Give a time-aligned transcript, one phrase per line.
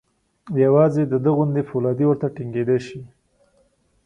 [0.63, 3.01] یوازې د ده غوندې فولادي ورته ټینګېدای شي.